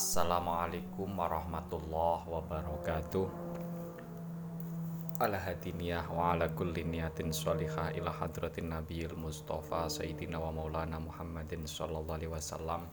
[0.00, 3.28] Assalamualaikum warahmatullahi wabarakatuh.
[5.20, 11.68] Ala hadiniyah wa ala kulli niyatin sholihah ila hadratin nabiyil mustafa sayyidina wa maulana muhammadin
[11.68, 12.88] sallallahu alaihi wasallam.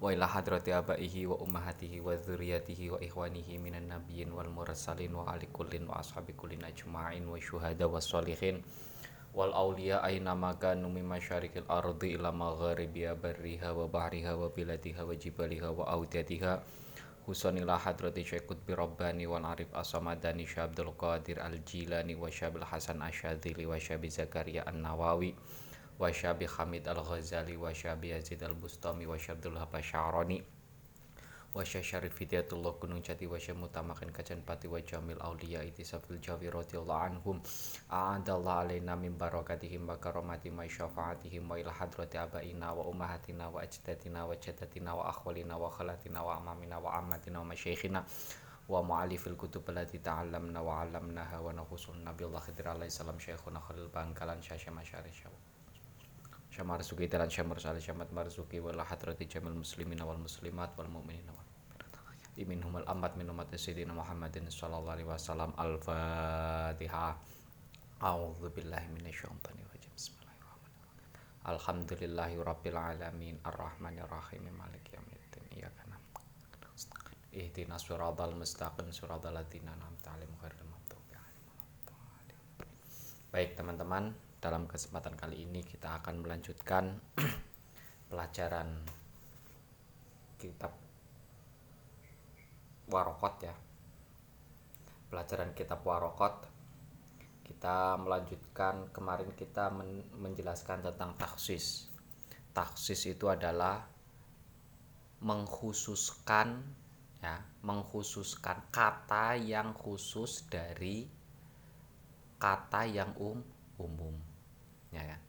[0.00, 5.36] Wa ila hadrati abaihi wa ummahatihi wa dzurriyyatihi wa ikhwanihi minan nabiyyin wal mursalin wa
[5.36, 8.64] ali kullin wa ashabi kullin ajma'in wa syuhada wa sholihin
[9.34, 15.14] wal aulia aina makanu min masyarikil ardi ila magharibiha barriha wa bahriha wa biladiha wa
[15.18, 16.62] jibaliha wa audatiha
[17.24, 23.64] Husanillah hadrati Syekh bi Rabbani wa Arif Asamadani Syabdul Qadir Al-Jilani wa Syabil Hasan Asyadili
[23.64, 25.32] wa Syabi Zakaria An-Nawawi
[25.96, 30.44] wa Syabi Hamid Al-Ghazali wa Syabi Yazid Al-Bustami wa Syabdul Habasyarani
[31.54, 37.06] Wasya Syarif Hidayatullah Gunung Jati Wasya Mutamakan Kacan Pati wa Jamil Aulia Itisafil Jawi radhiyallahu
[37.06, 37.38] anhum
[37.94, 43.62] A'adallah alaina min barakatihim wa karamati ma syafaatihim wa ila hadrati abaina wa ummahatina wa
[43.62, 48.02] ajdadina wa jaddatina wa akhwalina wa khalatina wa amamina wa ammatina wa masyaikhina
[48.66, 53.86] wa mu'alifil kutub allati ta'allamna wa 'allamnaha wa nahusunna billah khidir alaihi salam syekhuna khalil
[53.94, 55.38] bangkalan syasya masyari syawu
[56.54, 60.86] Syah marzuki dalan syah mursali syamat marzuki wa la hadrati jamil muslimin wal muslimat wal
[60.86, 61.43] mu'minin wal
[62.34, 67.14] imin humal amat min umat sayyidina Muhammadin sallallahu alaihi wasallam al-fatihah
[68.02, 69.92] a'udzu billahi minasyaitonir rajim.
[69.94, 71.46] Bismillahirrahmanirrahim.
[71.46, 73.34] Alhamdulillahi rabbil alamin.
[73.46, 74.50] Arrahmanir rahim.
[74.50, 75.44] Maliki yaumiddin.
[75.54, 76.68] Iyyaka na'budu
[77.30, 78.90] ihdinas siratal mustaqim.
[78.90, 81.14] Siratal ladzina an'amta 'alaihim ghairil maghdubi
[83.34, 87.02] baik teman-teman dalam kesempatan kali ini kita akan melanjutkan
[88.10, 88.78] pelajaran
[90.38, 90.83] kitab
[92.88, 93.54] Warokot ya.
[95.08, 96.54] Pelajaran kitab Warokot
[97.44, 101.92] kita melanjutkan kemarin kita men menjelaskan tentang taksis.
[102.56, 103.84] Taksis itu adalah
[105.20, 106.60] mengkhususkan
[107.24, 111.08] ya mengkhususkan kata yang khusus dari
[112.36, 113.40] kata yang um
[113.80, 114.12] umum
[114.92, 115.22] ya kan?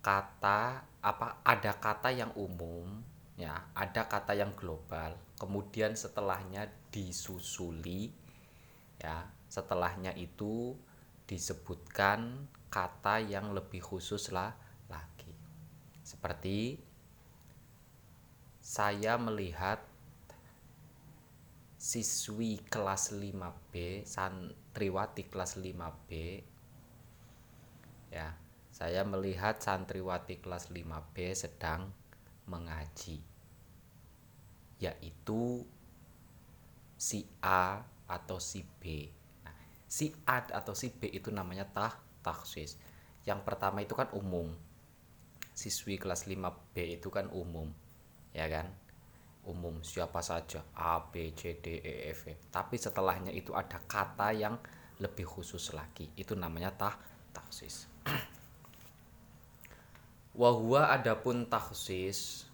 [0.00, 0.60] Kata
[1.04, 3.02] apa ada kata yang umum
[3.40, 8.12] ya ada kata yang global kemudian setelahnya disusuli
[9.00, 10.76] ya setelahnya itu
[11.24, 14.54] disebutkan kata yang lebih khusus lah
[14.86, 15.30] lagi.
[16.02, 16.78] Seperti
[18.58, 19.82] saya melihat
[21.80, 26.10] siswi kelas 5B santriwati kelas 5B
[28.12, 28.36] ya
[28.68, 31.88] saya melihat santriwati kelas 5B sedang
[32.44, 33.29] mengaji
[34.80, 35.62] yaitu
[36.96, 39.08] si A atau si B.
[39.44, 39.54] Nah,
[39.86, 42.80] si A atau si B itu namanya tah taksis.
[43.28, 44.56] Yang pertama itu kan umum.
[45.52, 47.68] Siswi kelas 5B itu kan umum.
[48.32, 48.72] Ya kan?
[49.44, 52.28] Umum siapa saja A, B, C, D, E, F.
[52.28, 52.36] E.
[52.48, 54.56] Tapi setelahnya itu ada kata yang
[55.00, 56.08] lebih khusus lagi.
[56.16, 56.96] Itu namanya tah
[57.32, 57.88] taksis.
[60.32, 62.49] Wahwa adapun taksis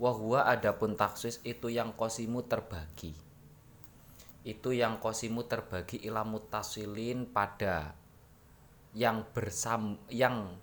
[0.00, 3.12] Wahwa adapun taksis itu yang kosimu terbagi.
[4.42, 7.94] Itu yang kosimu terbagi ilamu tasilin pada
[8.90, 10.58] Yang bersam Yang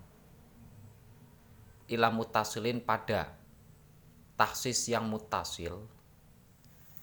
[1.88, 3.32] Ilamu tasilin pada
[4.36, 5.80] Taksis yang mutasil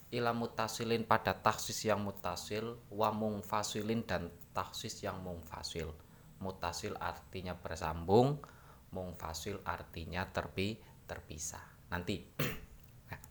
[0.08, 5.92] Ilamu tasilin pada taksis yang mutasil Wamung fasilin dan taksis yang mungfasil.
[6.40, 8.40] Mutasil artinya bersambung
[8.96, 11.64] mungfasil artinya terpi terpisah.
[11.88, 12.20] Nanti.
[13.08, 13.18] Nah.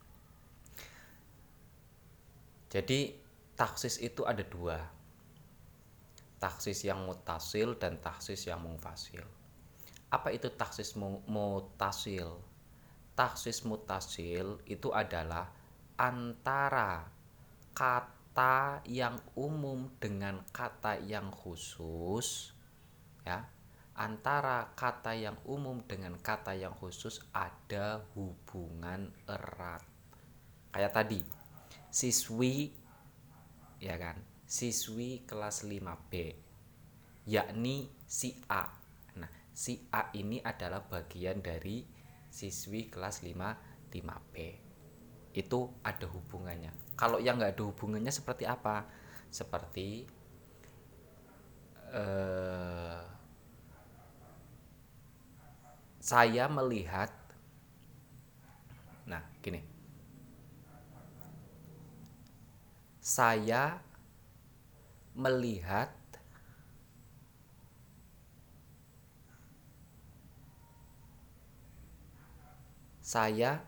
[2.72, 3.12] jadi
[3.54, 4.80] taksis itu ada dua.
[6.40, 9.24] Taksis yang mutasil dan taksis yang mungfasil.
[10.08, 10.96] Apa itu taksis
[11.28, 12.40] mutasil?
[13.16, 15.48] Taksis mutasil itu adalah
[15.96, 17.08] antara
[17.72, 22.52] kata yang umum dengan kata yang khusus
[23.24, 23.55] ya
[23.96, 29.80] antara kata yang umum dengan kata yang khusus ada hubungan erat.
[30.70, 31.20] Kayak tadi
[31.88, 32.76] siswi
[33.80, 34.20] ya kan?
[34.46, 36.12] Siswi kelas 5B
[37.26, 38.68] yakni si A.
[39.18, 41.82] Nah si A ini adalah bagian dari
[42.30, 44.36] siswi kelas 5 5B
[45.36, 46.72] itu ada hubungannya.
[46.96, 48.88] Kalau yang nggak ada hubungannya seperti apa?
[49.28, 50.08] Seperti
[51.92, 53.15] eh,
[56.06, 57.10] saya melihat
[59.10, 59.58] nah gini.
[63.02, 63.82] Saya
[65.18, 65.90] melihat
[73.02, 73.62] saya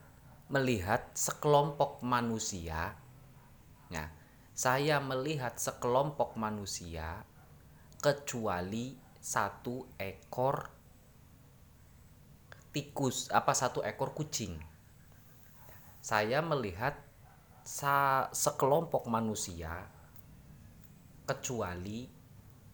[0.51, 2.99] melihat sekelompok manusia
[3.91, 4.11] nah
[4.55, 7.23] saya melihat sekelompok manusia
[8.03, 10.78] kecuali satu ekor
[12.79, 14.55] tikus apa satu ekor kucing
[15.99, 16.95] saya melihat
[17.67, 19.91] sa sekelompok manusia
[21.27, 22.09] kecuali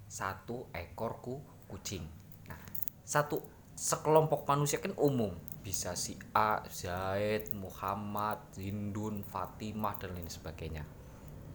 [0.07, 2.07] satu ekor ku kucing.
[2.47, 2.61] Nah,
[3.03, 3.43] satu
[3.75, 5.35] sekelompok manusia kan umum
[5.65, 10.87] bisa si A, Zaid, Muhammad, Hindun, Fatimah dan lain sebagainya.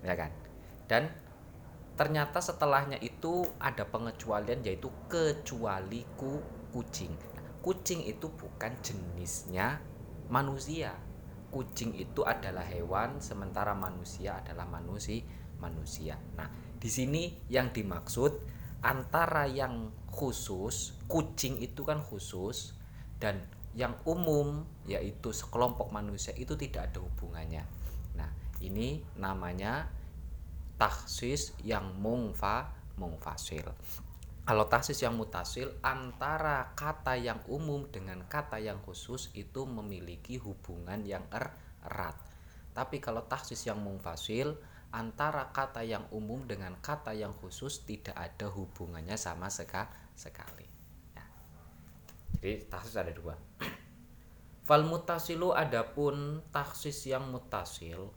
[0.04, 0.34] Ya kan?
[0.90, 1.08] Dan
[1.96, 6.44] ternyata setelahnya itu ada pengecualian yaitu kecuali ku
[6.76, 7.14] kucing.
[7.60, 9.84] Kucing itu bukan jenisnya
[10.32, 10.96] manusia.
[11.50, 15.26] Kucing itu adalah hewan sementara manusia adalah manusia
[15.60, 16.16] manusia.
[16.40, 16.48] Nah,
[16.80, 18.32] di sini yang dimaksud
[18.80, 22.74] antara yang khusus, kucing itu kan khusus
[23.20, 23.44] dan
[23.76, 27.64] yang umum yaitu sekelompok manusia itu tidak ada hubungannya.
[28.18, 28.32] Nah,
[28.64, 29.92] ini namanya
[30.80, 33.68] taksis yang mungfa mungfasil.
[34.50, 41.06] Kalau taksis yang mutasil antara kata yang umum dengan kata yang khusus itu memiliki hubungan
[41.06, 41.22] yang
[41.86, 42.18] erat.
[42.74, 44.58] Tapi kalau taksis yang mungfasil
[44.90, 49.86] antara kata yang umum dengan kata yang khusus tidak ada hubungannya sama seka
[50.18, 50.66] sekali.
[51.14, 51.30] Ya.
[52.42, 53.38] Jadi taksis ada dua.
[54.66, 58.10] Fal mutasilu adapun taksis yang mutasil.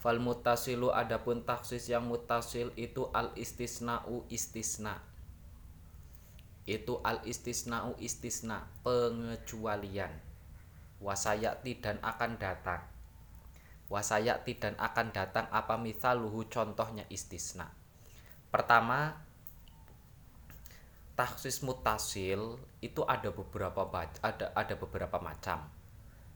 [0.00, 5.04] Fal mutasilu adapun taksis yang mutasil itu al istisna'u istisna.
[6.64, 10.16] Itu al istisna'u istisna pengecualian.
[11.04, 12.80] Wasayati dan akan datang
[13.90, 17.66] wasayati dan akan datang apa misaluhu contohnya istisna
[18.54, 19.18] pertama
[21.18, 23.82] taksis mutasil itu ada beberapa
[24.22, 25.66] ada ada beberapa macam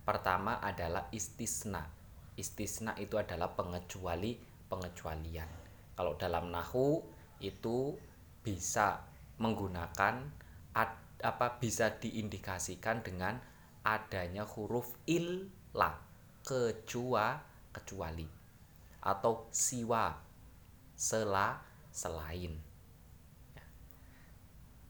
[0.02, 1.86] pertama adalah istisna
[2.34, 5.48] istisna itu adalah pengecuali pengecualian.
[5.94, 7.02] Kalau dalam nahu
[7.38, 7.94] itu
[8.42, 9.02] bisa
[9.38, 10.14] menggunakan
[10.74, 10.92] ad,
[11.22, 13.38] apa bisa diindikasikan dengan
[13.86, 16.00] adanya huruf illa
[16.44, 17.40] kecua
[17.70, 18.26] kecuali
[19.04, 20.16] atau siwa
[20.96, 21.60] sela
[21.92, 22.54] selain.
[23.54, 23.64] Ya.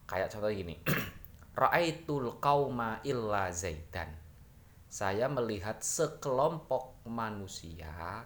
[0.07, 0.79] kayak contoh gini
[1.55, 4.11] Ra'aitul qauma illa zaidan.
[4.91, 8.25] Saya melihat sekelompok manusia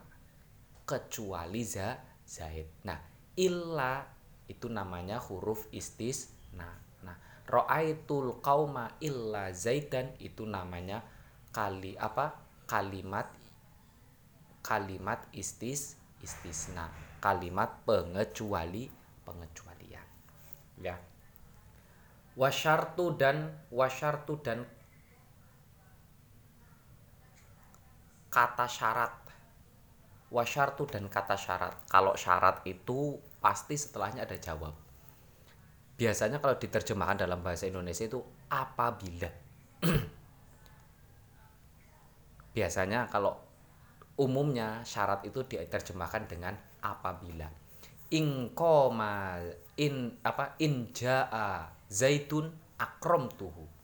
[0.87, 2.99] kecuali za zaid nah
[3.39, 4.05] illa
[4.49, 6.73] itu namanya huruf istis nah
[7.05, 7.17] nah
[7.47, 11.05] ra'aitul qauma illa zaidan itu namanya
[11.53, 12.37] kali apa
[12.69, 13.29] kalimat
[14.65, 18.91] kalimat istis istisna kalimat pengecuali
[19.27, 20.07] pengecualian
[20.83, 20.97] ya.
[22.39, 24.63] Wasyartu dan wasyartu dan
[28.29, 29.13] kata syarat.
[30.29, 31.73] Wasyartu dan kata syarat.
[31.89, 34.77] Kalau syarat itu pasti setelahnya ada jawab.
[35.97, 38.21] Biasanya kalau diterjemahkan dalam bahasa Indonesia itu
[38.53, 39.33] apabila.
[42.57, 43.35] Biasanya kalau
[44.21, 46.55] umumnya syarat itu diterjemahkan dengan
[46.85, 47.49] apabila.
[48.13, 49.41] In koma
[49.81, 53.78] in apa in jaa zaitun akrom tuhu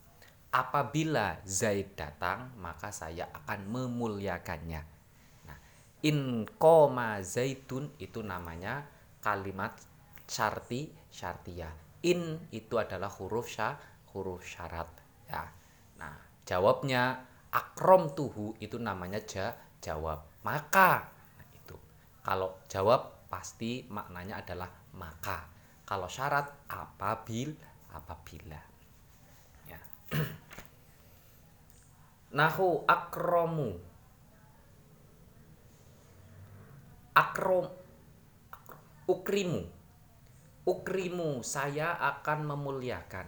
[0.55, 4.81] apabila zaid datang maka saya akan memuliakannya.
[5.43, 5.59] Nah
[5.99, 8.87] in koma zaitun itu namanya
[9.19, 9.75] kalimat
[10.23, 11.75] syarti syartiyah.
[12.07, 13.75] In itu adalah huruf syah
[14.15, 14.87] huruf syarat
[15.27, 15.43] ya.
[15.99, 16.15] Nah
[16.47, 17.19] jawabnya
[17.51, 19.51] akrom tuhu itu namanya ja,
[19.83, 21.11] jawab maka.
[21.35, 21.75] Nah itu.
[22.23, 25.51] Kalau jawab pasti maknanya adalah maka.
[25.83, 27.51] Kalau syarat apabil
[27.91, 28.57] apabila
[29.69, 29.79] ya
[32.35, 33.79] nahu akromu
[37.15, 37.71] akrom
[39.07, 39.63] ukrimu
[40.67, 43.27] ukrimu saya akan memuliakan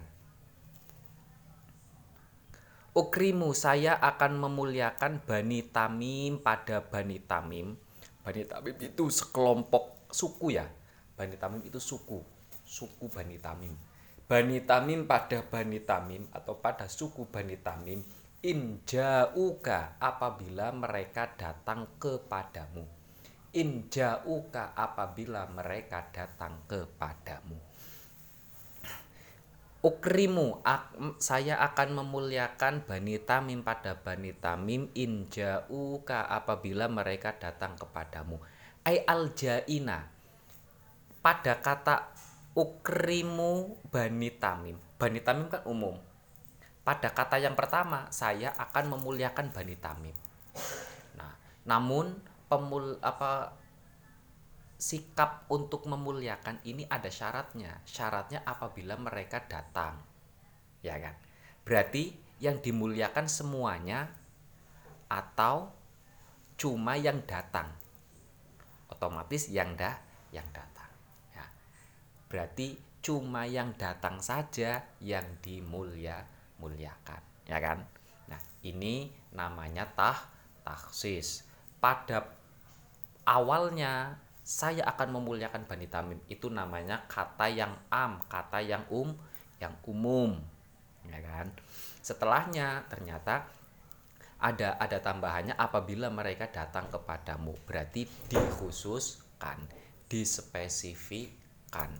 [2.98, 7.78] Ukrimu saya akan memuliakan Bani Tamim pada Bani Tamim.
[8.26, 10.66] Bani Tamim itu sekelompok suku ya.
[11.14, 12.18] Bani Tamim itu suku,
[12.66, 13.78] suku Bani Tamim.
[14.26, 18.02] Bani Tamim pada Bani Tamim atau pada suku Bani Tamim
[18.44, 22.86] injauka apabila mereka datang kepadamu.
[23.56, 27.58] Injauka apabila mereka datang kepadamu
[29.88, 30.60] Ukrimu
[31.22, 38.36] saya akan memuliakan Bani Tamim pada Bani Tamim inja'uka apabila mereka datang kepadamu.
[38.84, 40.10] Ai aljaina
[41.24, 42.10] pada kata
[42.58, 44.76] ukrimu Bani Tamim.
[44.98, 46.02] Bani Tamim kan umum.
[46.88, 50.16] Pada kata yang pertama saya akan memuliakan Bani Tamim.
[51.20, 51.36] Nah,
[51.68, 52.16] namun
[52.48, 53.52] pemul apa
[54.80, 57.84] sikap untuk memuliakan ini ada syaratnya.
[57.84, 60.00] Syaratnya apabila mereka datang.
[60.80, 61.20] Ya kan?
[61.68, 64.08] Berarti yang dimuliakan semuanya
[65.12, 65.76] atau
[66.56, 67.68] cuma yang datang.
[68.88, 70.00] Otomatis yang dah
[70.32, 70.88] yang datang.
[71.36, 71.52] Ya.
[72.32, 77.86] Berarti cuma yang datang saja yang dimulia muliakan ya kan?
[78.28, 80.18] Nah ini namanya tah
[80.62, 81.48] taksis.
[81.80, 82.28] Pada
[83.24, 86.20] awalnya saya akan memuliakan Bani Tamim.
[86.32, 89.16] Itu namanya kata yang am kata yang um
[89.60, 90.40] yang umum
[91.08, 91.52] ya kan?
[92.04, 93.48] Setelahnya ternyata
[94.38, 97.56] ada ada tambahannya apabila mereka datang kepadamu.
[97.66, 99.68] Berarti dikhususkan
[100.08, 101.92] dispesifikkan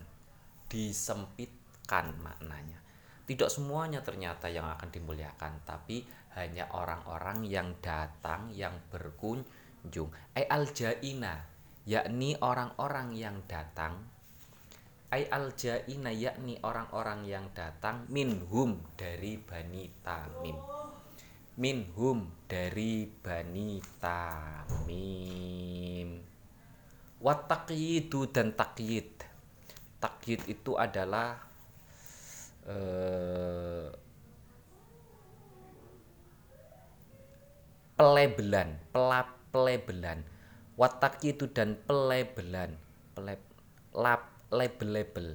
[0.68, 2.87] disempitkan maknanya
[3.28, 6.00] tidak semuanya ternyata yang akan dimuliakan, tapi
[6.32, 10.08] hanya orang-orang yang datang, yang berkunjung.
[10.32, 11.44] Ai al-jaina,
[11.84, 14.00] yakni orang-orang yang datang.
[15.12, 20.56] Ai al-jaina, yakni orang-orang yang datang minhum dari Bani Tamim.
[21.60, 25.28] Minhum dari Bani Tamim.
[27.20, 27.44] Wat
[28.32, 29.10] dan takyid.
[29.98, 31.47] Takyid itu adalah
[32.68, 33.88] eh,
[37.96, 40.22] pelebelan, pelap pelebelan.
[40.78, 42.78] Wataki itu dan pelebelan,
[43.18, 43.42] peleb,
[43.90, 45.34] lap, label-label.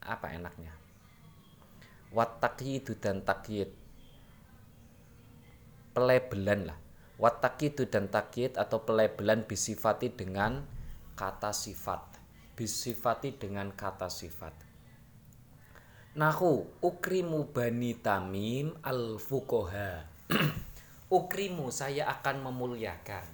[0.00, 0.72] Apa enaknya?
[2.16, 3.68] Wataki itu dan takyid.
[5.92, 6.78] Pelebelan lah.
[7.20, 10.64] Wataki itu dan takyid atau pelebelan bisifati dengan
[11.12, 12.00] kata sifat.
[12.56, 14.71] Bisifati dengan kata sifat
[16.12, 20.04] Nahu ukrimu bani tamim al fukoha.
[21.08, 23.24] ukrimu saya akan memuliakan.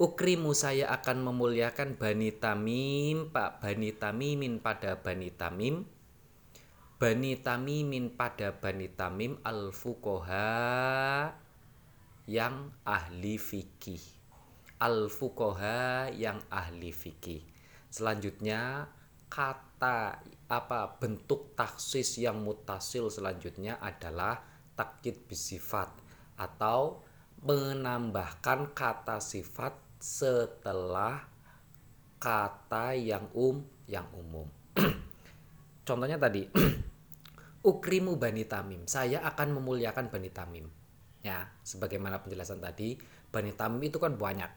[0.00, 5.84] Ukrimu saya akan memuliakan bani tamim pak bani tamimin pada bani tamim.
[6.96, 11.28] Bani tamimin pada bani tamim al fukoha
[12.24, 14.00] yang ahli fikih.
[14.80, 17.44] Al fukoha yang ahli fikih.
[17.92, 18.88] Selanjutnya
[19.28, 19.69] kata
[20.50, 24.44] apa bentuk taksis yang mutasil selanjutnya adalah
[24.76, 25.88] takkit bisifat
[26.36, 27.00] atau
[27.40, 31.24] menambahkan kata sifat setelah
[32.20, 34.48] kata yang um yang umum.
[35.88, 36.44] Contohnya tadi
[37.70, 38.84] ukrimu bani tamim.
[38.84, 40.68] Saya akan memuliakan bani tamim.
[41.20, 42.96] Ya, sebagaimana penjelasan tadi,
[43.28, 44.48] bani tamim itu kan banyak.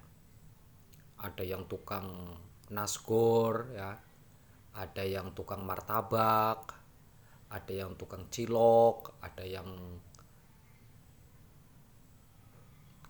[1.19, 2.35] Ada yang tukang
[2.71, 3.99] nasgor ya,
[4.73, 6.73] ada yang tukang martabak
[7.53, 9.67] ada yang tukang cilok ada yang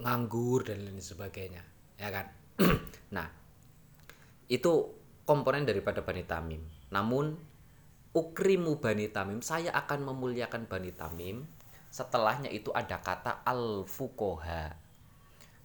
[0.04, 1.64] nganggur dan lain sebagainya
[1.96, 2.28] ya kan?
[3.16, 3.30] Nah
[4.52, 4.72] itu
[5.24, 6.60] komponen daripada Bani Tamim.
[6.92, 7.38] Namun
[8.12, 11.48] ukrimu Bani Tamim saya akan memuliakan Bani Tamim.
[11.94, 14.84] Setelahnya itu ada kata al fukoha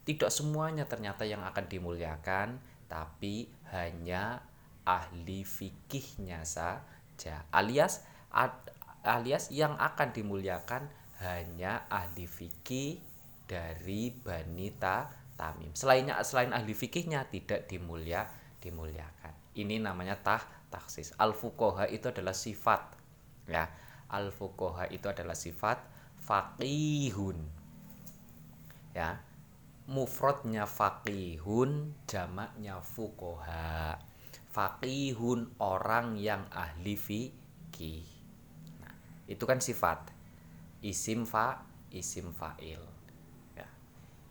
[0.09, 2.57] tidak semuanya ternyata yang akan dimuliakan
[2.89, 4.41] tapi hanya
[4.89, 8.57] ahli fikihnya saja alias ad,
[9.05, 10.89] alias yang akan dimuliakan
[11.21, 13.05] hanya ahli fikih
[13.45, 15.77] dari Banita Tamim.
[15.77, 18.25] Selainnya selain ahli fikihnya tidak dimulia
[18.65, 19.37] dimuliakan.
[19.53, 20.43] Ini namanya tah
[20.73, 21.13] taksis.
[21.21, 22.81] Al fukoha itu adalah sifat
[23.45, 23.69] ya.
[24.09, 25.85] Al fukoha itu adalah sifat
[26.29, 27.39] fakihun
[28.93, 29.23] ya
[29.89, 33.97] mufrodnya fakihun jamaknya fukoha
[34.59, 38.03] faqihun orang yang ahli fikih.
[38.83, 38.91] Nah,
[39.31, 40.11] itu kan sifat
[40.83, 41.63] isim fa
[41.95, 42.83] isim fa'il.
[43.55, 43.71] Ya.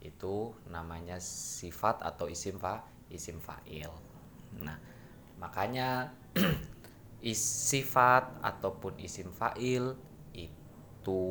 [0.04, 3.88] Itu namanya sifat atau isim fa isim fa'il.
[4.60, 4.76] Nah,
[5.40, 6.12] makanya
[7.24, 9.96] is sifat ataupun isim fa'il
[10.36, 11.24] itu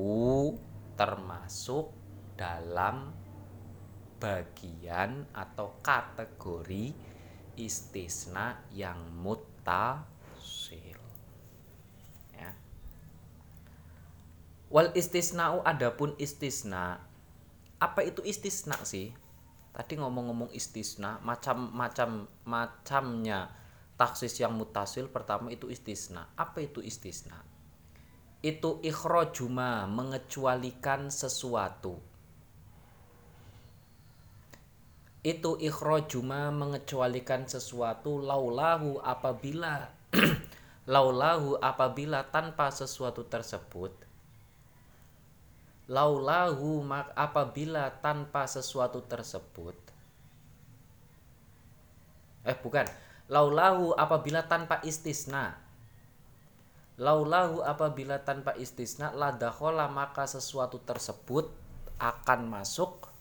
[0.96, 1.92] termasuk
[2.32, 3.12] dalam
[4.16, 6.96] bagian atau kategori
[7.56, 11.00] istisna yang mutasil
[12.32, 12.50] ya.
[14.70, 17.00] Wal istisna'u adapun istisna
[17.76, 19.12] apa itu istisna sih?
[19.76, 23.52] Tadi ngomong-ngomong istisna macam-macam macamnya
[24.00, 26.32] taksis yang mutasil pertama itu istisna.
[26.40, 27.44] Apa itu istisna?
[28.40, 32.00] Itu ikhrojuma mengecualikan sesuatu
[35.26, 39.90] itu ikhrojuma mengecualikan sesuatu laulahu apabila
[40.94, 43.90] laulahu apabila tanpa sesuatu tersebut.
[45.90, 49.74] Laulahu mak apabila tanpa sesuatu tersebut.
[52.46, 52.86] Eh bukan.
[53.26, 55.58] Laulahu apabila tanpa istisna.
[57.02, 61.50] Laulahu apabila tanpa istisna ladakhola maka sesuatu tersebut
[61.98, 63.15] akan masuk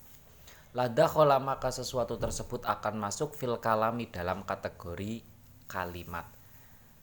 [0.76, 5.24] ladakhola maka sesuatu tersebut akan masuk fil kalami dalam kategori
[5.64, 6.28] kalimat.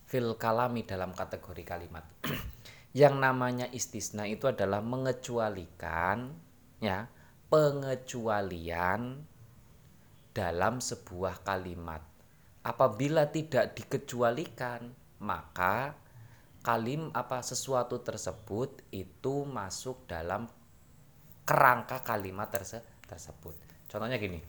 [0.06, 2.06] Fil kalami dalam kategori kalimat.
[3.02, 6.38] Yang namanya istisna itu adalah mengecualikan
[6.78, 7.10] ya
[7.50, 9.26] pengecualian
[10.38, 12.06] dalam sebuah kalimat.
[12.62, 15.98] Apabila tidak dikecualikan maka
[16.62, 20.46] kalim apa sesuatu tersebut itu masuk dalam
[21.42, 23.54] kerangka kalimat terse tersebut.
[23.86, 24.42] Contohnya gini.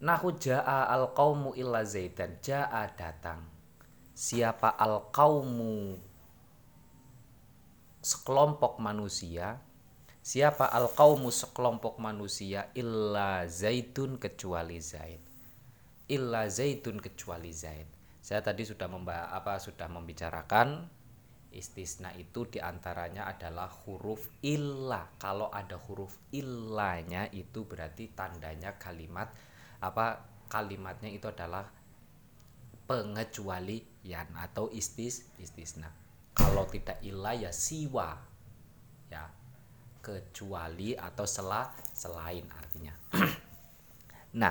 [0.00, 2.40] Nahu ja'a al qaumu illa zaidan.
[2.40, 3.44] Ja'a datang.
[4.16, 6.00] Siapa al qaumu
[8.04, 9.58] sekelompok manusia
[10.24, 15.20] Siapa al qaumu sekelompok manusia illa zaidun kecuali zaid.
[16.08, 17.94] Illa zaidun kecuali zaid
[18.24, 20.88] saya tadi sudah membahas apa sudah membicarakan
[21.54, 25.06] istisna itu di antaranya adalah huruf illa.
[25.16, 29.30] Kalau ada huruf illanya itu berarti tandanya kalimat
[29.78, 30.20] apa
[30.50, 31.64] kalimatnya itu adalah
[32.90, 35.88] pengecualian atau istis istisna.
[36.34, 38.10] Kalau tidak illa ya siwa
[39.08, 39.24] ya.
[40.04, 42.92] Kecuali atau sela selain artinya.
[44.34, 44.50] Nah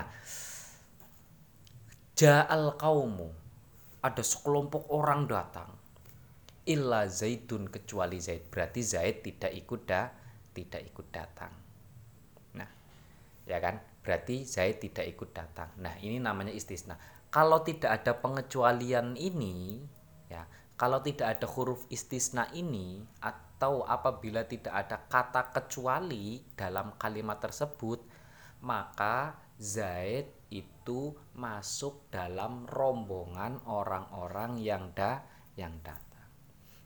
[2.16, 3.28] ja'al kaumu
[4.00, 5.83] ada sekelompok orang datang
[6.64, 8.48] illa zaidun kecuali zaid.
[8.48, 10.06] Berarti zaid tidak ikut dah
[10.54, 11.52] tidak ikut datang.
[12.56, 12.70] Nah
[13.44, 13.80] ya kan?
[14.04, 15.72] Berarti zaid tidak ikut datang.
[15.80, 16.96] Nah ini namanya istisna.
[17.32, 19.82] Kalau tidak ada pengecualian ini
[20.30, 27.38] ya kalau tidak ada huruf istisna ini atau apabila tidak ada kata kecuali dalam kalimat
[27.38, 28.02] tersebut
[28.64, 35.22] maka zaid itu masuk dalam rombongan orang-orang yang da
[35.58, 36.13] yang datang.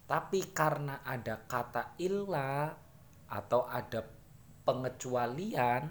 [0.08, 2.72] Tapi karena ada kata illa
[3.28, 4.00] atau ada
[4.64, 5.84] pengecualian,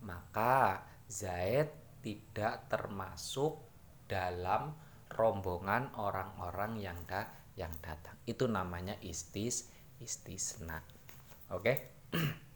[0.00, 1.68] maka Zaid
[2.00, 3.60] tidak termasuk
[4.08, 4.72] dalam
[5.12, 8.16] rombongan orang-orang yang da yang datang.
[8.24, 9.68] Itu namanya istis
[10.00, 10.80] istisna.
[11.52, 11.60] Oke?
[11.60, 11.76] Okay?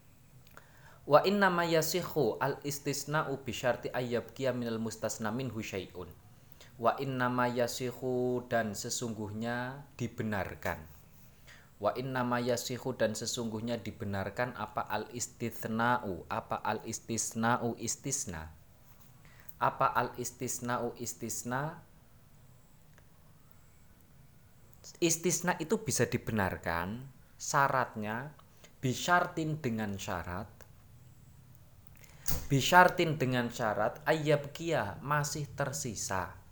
[1.12, 6.08] Wa inna ma yasihu al istisna'u bi syarti ayyabkiya minal mustasna minhu syai'un.
[6.80, 10.93] Wa inna ma yasihu dan sesungguhnya dibenarkan.
[11.84, 18.48] Wa inna ma yasihu dan sesungguhnya dibenarkan apa al istithna'u, apa al istisna'u istisna.
[19.60, 21.84] Apa al istisna'u istisna?
[24.96, 27.04] Istisna itu bisa dibenarkan
[27.36, 28.32] syaratnya
[28.80, 30.64] bisyartin dengan syarat
[32.48, 34.00] Bisyartin dengan syarat
[34.56, 36.43] kia masih tersisa.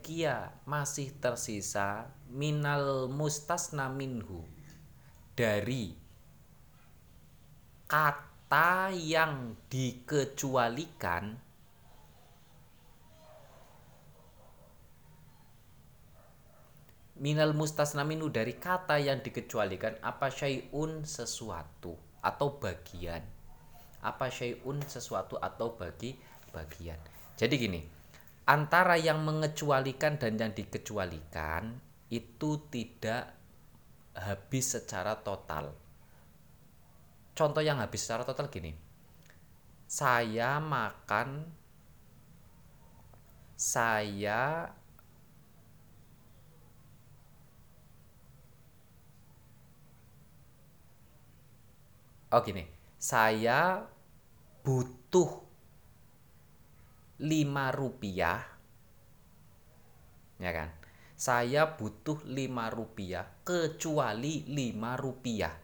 [0.00, 4.40] Kia masih tersisa minal mustasna minhu
[5.36, 5.92] dari
[7.84, 11.36] kata yang dikecualikan
[17.20, 23.20] minal mustasna minhu dari kata yang dikecualikan apa syai'un sesuatu atau bagian
[24.04, 26.12] apa syai'un sesuatu atau bagi
[26.52, 27.00] bagian.
[27.40, 27.80] Jadi gini,
[28.44, 31.80] antara yang mengecualikan dan yang dikecualikan
[32.12, 33.32] itu tidak
[34.14, 35.72] habis secara total.
[37.34, 38.70] Contoh yang habis secara total gini.
[39.88, 41.50] Saya makan
[43.54, 44.70] saya
[52.34, 52.66] Oh gini,
[52.98, 53.86] saya
[54.66, 55.43] butuh
[57.22, 58.54] lima rupiah
[60.42, 60.70] ya kan?
[61.14, 65.54] Saya butuh lima rupiah kecuali lima rupiah.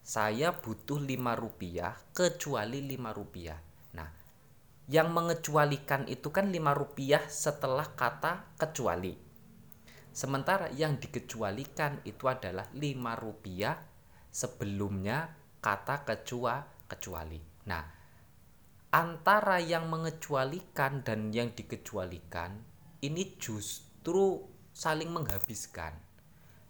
[0.00, 3.60] Saya butuh lima rupiah kecuali lima rupiah.
[3.94, 4.08] Nah
[4.90, 9.14] yang mengecualikan itu kan lima rupiah setelah kata kecuali.
[10.10, 13.78] Sementara yang dikecualikan itu adalah lima rupiah
[14.26, 15.30] sebelumnya
[15.62, 17.38] kata kecua kecuali.
[17.70, 17.99] Nah,
[18.90, 22.58] antara yang mengecualikan dan yang dikecualikan
[23.06, 24.42] ini justru
[24.74, 25.94] saling menghabiskan.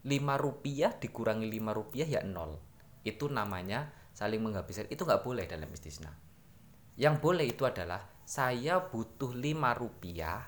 [0.00, 2.56] 5 rupiah dikurangi 5 rupiah ya nol.
[3.04, 4.88] Itu namanya saling menghabiskan.
[4.88, 6.12] Itu nggak boleh dalam istisna.
[6.96, 10.40] Yang boleh itu adalah saya butuh 5 rupiah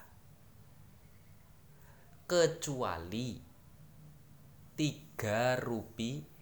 [2.29, 3.41] kecuali
[4.77, 6.33] 3 rupiah.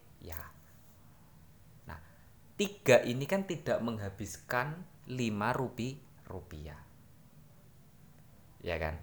[2.61, 5.99] tiga ini kan tidak menghabiskan lima rupi
[6.31, 6.79] rupiah.
[8.63, 8.95] Ya kan?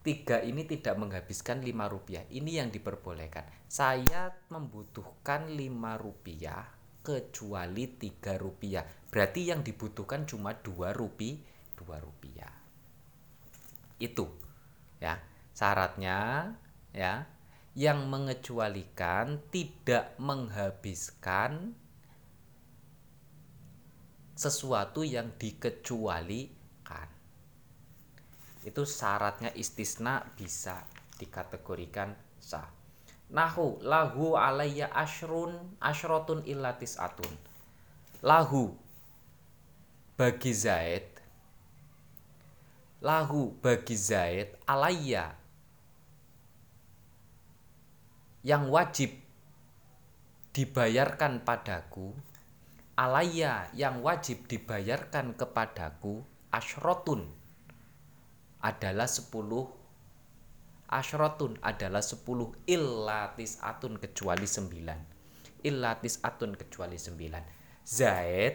[0.00, 2.24] Tiga ini tidak menghabiskan lima rupiah.
[2.28, 3.44] Ini yang diperbolehkan.
[3.68, 6.64] Saya membutuhkan lima rupiah
[7.00, 8.84] kecuali tiga rupiah.
[9.12, 11.36] Berarti yang dibutuhkan cuma dua rupiah
[11.80, 12.52] dua rupiah.
[13.96, 14.28] Itu
[15.00, 15.16] ya.
[15.56, 16.52] Syaratnya
[16.92, 17.24] ya.
[17.72, 21.72] Yang mengecualikan tidak menghabiskan
[24.34, 27.08] sesuatu yang dikecualikan.
[28.64, 30.84] Itu syaratnya istisna bisa
[31.16, 32.68] dikategorikan sah.
[33.30, 37.30] Nahu lahu alayya ashrun ashrotun illatis atun.
[38.20, 38.74] Lahu
[40.20, 41.20] bagi Zaid
[43.00, 45.32] lahu bagi Zaid alayya
[48.44, 49.16] yang wajib
[50.52, 52.12] dibayarkan padaku
[53.00, 56.20] alaya yang wajib dibayarkan kepadaku
[56.52, 57.32] ashrotun
[58.60, 59.72] adalah sepuluh
[60.84, 65.00] ashrotun adalah sepuluh illatis atun kecuali sembilan.
[65.64, 67.42] Illatis atun kecuali sembilan.
[67.88, 68.54] Zaid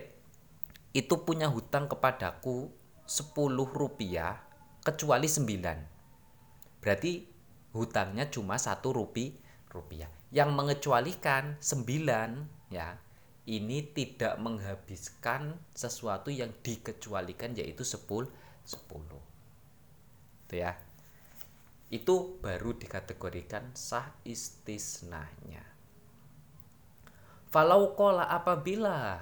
[0.94, 2.70] itu punya hutang kepadaku
[3.02, 4.38] sepuluh rupiah
[4.86, 5.78] kecuali sembilan.
[6.86, 7.12] Berarti
[7.74, 9.34] hutangnya cuma satu rupiah
[9.74, 10.08] rupiah.
[10.32, 12.96] Yang mengecualikan 9 ya,
[13.46, 18.26] ini tidak menghabiskan sesuatu yang dikecualikan yaitu 10
[18.66, 20.50] 10.
[20.50, 20.74] Itu ya.
[21.94, 25.62] Itu baru dikategorikan sah istisnahnya.
[27.54, 29.22] Falau kola apabila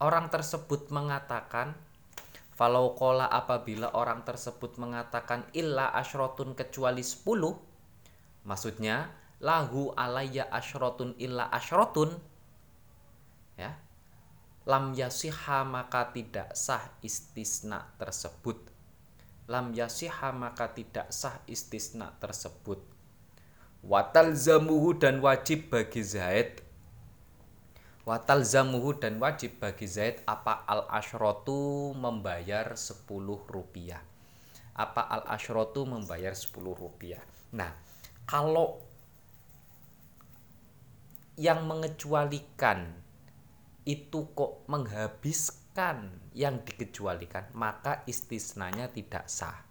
[0.00, 1.76] orang tersebut mengatakan
[2.52, 7.24] Falau kola apabila orang tersebut mengatakan illa ashrotun kecuali 10
[8.44, 9.08] maksudnya
[9.40, 12.31] lahu alayya asyrotun illa asyrotun ya
[14.62, 18.62] lam yasiha maka tidak sah istisna tersebut.
[19.50, 22.78] Lam yasiha maka tidak sah istisna tersebut.
[23.82, 26.62] Watal zamuhu dan wajib bagi Zaid.
[28.06, 33.10] Watal zamuhu dan wajib bagi Zaid apa al ashrotu membayar 10
[33.50, 33.98] rupiah?
[34.78, 37.22] Apa al ashrotu membayar 10 rupiah?
[37.50, 37.74] Nah
[38.22, 38.78] kalau
[41.34, 43.01] yang mengecualikan
[43.82, 49.66] itu kok menghabiskan yang dikecualikan maka istisnanya tidak sah.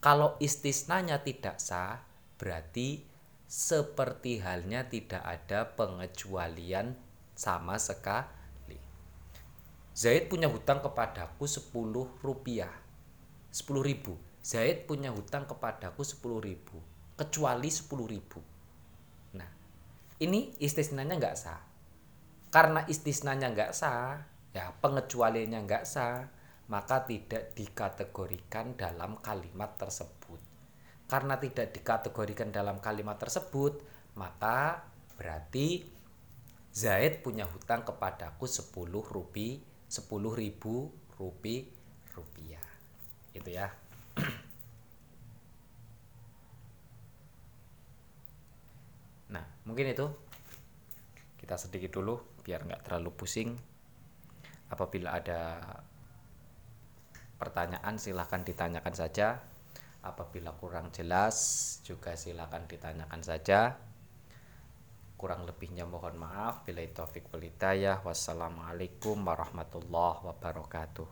[0.00, 2.00] Kalau istisnanya tidak sah
[2.40, 3.04] berarti
[3.44, 6.96] seperti halnya tidak ada pengecualian
[7.36, 8.80] sama sekali.
[9.92, 12.72] Zaid punya hutang kepadaku 10 rupiah.
[13.52, 14.16] 10 ribu.
[14.40, 16.80] Zaid punya hutang kepadaku 10 ribu.
[17.20, 19.46] Kecuali 10.000 nah
[20.18, 21.69] ini istisnanya nggak sah
[22.50, 26.26] karena istisnanya nggak sah ya pengecualiannya nggak sah
[26.70, 30.38] maka tidak dikategorikan dalam kalimat tersebut.
[31.10, 33.82] Karena tidak dikategorikan dalam kalimat tersebut
[34.14, 34.86] maka
[35.18, 35.82] berarti
[36.70, 39.58] Zaid punya hutang kepadaku 10 rupiah
[39.90, 40.06] 10
[40.38, 41.66] ribu rupiah
[42.14, 42.66] rupiah.
[43.34, 43.68] Itu ya.
[49.30, 50.10] Nah, mungkin itu.
[51.38, 53.50] Kita sedikit dulu biar nggak terlalu pusing.
[54.70, 55.58] Apabila ada
[57.34, 59.42] pertanyaan silahkan ditanyakan saja.
[60.00, 61.36] Apabila kurang jelas
[61.82, 63.74] juga silahkan ditanyakan saja.
[65.18, 66.62] Kurang lebihnya mohon maaf.
[66.62, 66.80] Bila
[67.34, 68.00] walhidayah.
[68.06, 71.10] Wassalamualaikum warahmatullahi wabarakatuh.